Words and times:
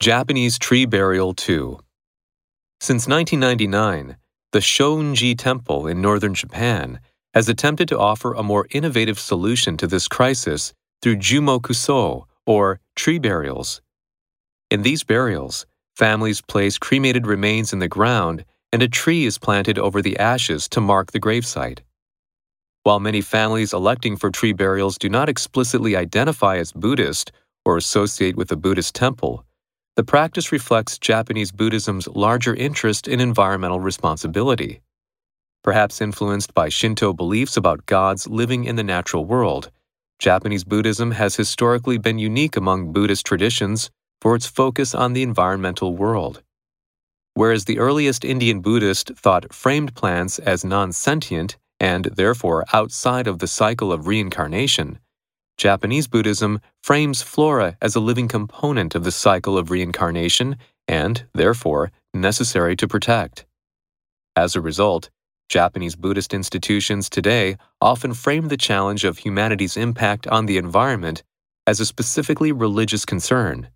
Japanese 0.00 0.58
Tree 0.58 0.86
Burial 0.86 1.34
2 1.34 1.78
Since 2.80 3.06
1999, 3.06 4.16
the 4.50 4.60
Shounji 4.60 5.36
Temple 5.36 5.86
in 5.86 6.00
northern 6.00 6.32
Japan 6.32 7.00
has 7.34 7.50
attempted 7.50 7.86
to 7.88 7.98
offer 7.98 8.32
a 8.32 8.42
more 8.42 8.66
innovative 8.70 9.18
solution 9.18 9.76
to 9.76 9.86
this 9.86 10.08
crisis 10.08 10.72
through 11.02 11.16
Jumokuso, 11.16 12.24
or 12.46 12.80
tree 12.96 13.18
burials. 13.18 13.82
In 14.70 14.80
these 14.80 15.04
burials, 15.04 15.66
families 15.94 16.40
place 16.40 16.78
cremated 16.78 17.26
remains 17.26 17.74
in 17.74 17.78
the 17.78 17.86
ground 17.86 18.46
and 18.72 18.82
a 18.82 18.88
tree 18.88 19.26
is 19.26 19.36
planted 19.36 19.78
over 19.78 20.00
the 20.00 20.18
ashes 20.18 20.66
to 20.70 20.80
mark 20.80 21.12
the 21.12 21.20
gravesite. 21.20 21.80
While 22.84 23.00
many 23.00 23.20
families 23.20 23.74
electing 23.74 24.16
for 24.16 24.30
tree 24.30 24.54
burials 24.54 24.96
do 24.96 25.10
not 25.10 25.28
explicitly 25.28 25.94
identify 25.94 26.56
as 26.56 26.72
Buddhist 26.72 27.32
or 27.66 27.76
associate 27.76 28.36
with 28.36 28.50
a 28.50 28.56
Buddhist 28.56 28.94
temple, 28.94 29.44
the 29.96 30.04
practice 30.04 30.52
reflects 30.52 30.98
Japanese 30.98 31.52
Buddhism's 31.52 32.08
larger 32.08 32.54
interest 32.54 33.08
in 33.08 33.20
environmental 33.20 33.80
responsibility. 33.80 34.80
Perhaps 35.62 36.00
influenced 36.00 36.54
by 36.54 36.68
Shinto 36.68 37.12
beliefs 37.12 37.56
about 37.56 37.84
gods 37.86 38.26
living 38.26 38.64
in 38.64 38.76
the 38.76 38.84
natural 38.84 39.24
world, 39.24 39.70
Japanese 40.18 40.64
Buddhism 40.64 41.10
has 41.10 41.36
historically 41.36 41.98
been 41.98 42.18
unique 42.18 42.56
among 42.56 42.92
Buddhist 42.92 43.26
traditions 43.26 43.90
for 44.20 44.34
its 44.34 44.46
focus 44.46 44.94
on 44.94 45.12
the 45.12 45.22
environmental 45.22 45.96
world. 45.96 46.42
Whereas 47.34 47.64
the 47.64 47.78
earliest 47.78 48.24
Indian 48.24 48.60
Buddhist 48.60 49.12
thought 49.16 49.52
framed 49.52 49.94
plants 49.94 50.38
as 50.38 50.64
non 50.64 50.92
sentient 50.92 51.56
and 51.78 52.04
therefore 52.04 52.64
outside 52.72 53.26
of 53.26 53.38
the 53.38 53.46
cycle 53.46 53.92
of 53.92 54.06
reincarnation, 54.06 54.98
Japanese 55.60 56.06
Buddhism 56.06 56.58
frames 56.82 57.20
flora 57.20 57.76
as 57.82 57.94
a 57.94 58.00
living 58.00 58.28
component 58.28 58.94
of 58.94 59.04
the 59.04 59.12
cycle 59.12 59.58
of 59.58 59.70
reincarnation 59.70 60.56
and, 60.88 61.26
therefore, 61.34 61.92
necessary 62.14 62.74
to 62.74 62.88
protect. 62.88 63.44
As 64.34 64.56
a 64.56 64.62
result, 64.62 65.10
Japanese 65.50 65.96
Buddhist 65.96 66.32
institutions 66.32 67.10
today 67.10 67.58
often 67.78 68.14
frame 68.14 68.48
the 68.48 68.56
challenge 68.56 69.04
of 69.04 69.18
humanity's 69.18 69.76
impact 69.76 70.26
on 70.28 70.46
the 70.46 70.56
environment 70.56 71.22
as 71.66 71.78
a 71.78 71.84
specifically 71.84 72.52
religious 72.52 73.04
concern. 73.04 73.68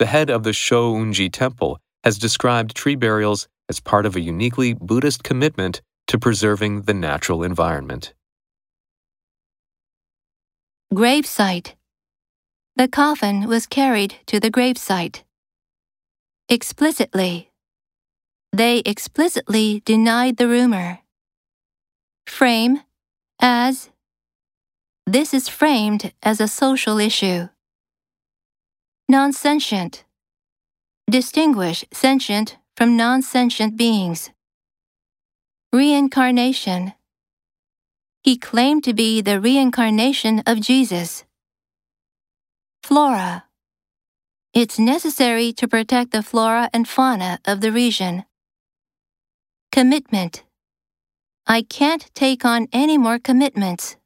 The 0.00 0.06
head 0.06 0.28
of 0.28 0.42
the 0.42 0.50
Shounji 0.50 1.32
Temple 1.32 1.78
has 2.02 2.18
described 2.18 2.74
tree 2.74 2.96
burials 2.96 3.46
as 3.68 3.78
part 3.78 4.06
of 4.06 4.16
a 4.16 4.20
uniquely 4.20 4.74
Buddhist 4.74 5.22
commitment 5.22 5.82
to 6.08 6.18
preserving 6.18 6.82
the 6.82 6.94
natural 6.94 7.44
environment. 7.44 8.12
Gravesite. 10.94 11.74
The 12.76 12.86
coffin 12.86 13.48
was 13.48 13.66
carried 13.66 14.14
to 14.26 14.38
the 14.38 14.50
gravesite. 14.50 15.24
Explicitly. 16.48 17.50
They 18.52 18.78
explicitly 18.86 19.82
denied 19.84 20.36
the 20.36 20.46
rumor. 20.46 21.00
Frame 22.28 22.82
as. 23.40 23.90
This 25.06 25.34
is 25.34 25.48
framed 25.48 26.12
as 26.22 26.40
a 26.40 26.46
social 26.46 26.98
issue. 26.98 27.48
Non-sentient. 29.08 30.04
Distinguish 31.10 31.84
sentient 31.92 32.58
from 32.76 32.96
non-sentient 32.96 33.76
beings. 33.76 34.30
Reincarnation. 35.72 36.92
He 38.26 38.36
claimed 38.36 38.82
to 38.82 38.92
be 38.92 39.20
the 39.20 39.40
reincarnation 39.40 40.42
of 40.48 40.60
Jesus. 40.60 41.22
Flora. 42.82 43.44
It's 44.52 44.80
necessary 44.80 45.52
to 45.52 45.68
protect 45.68 46.10
the 46.10 46.24
flora 46.24 46.68
and 46.72 46.88
fauna 46.88 47.38
of 47.44 47.60
the 47.60 47.70
region. 47.70 48.24
Commitment. 49.70 50.42
I 51.46 51.62
can't 51.62 52.12
take 52.16 52.44
on 52.44 52.66
any 52.72 52.98
more 52.98 53.20
commitments. 53.20 53.96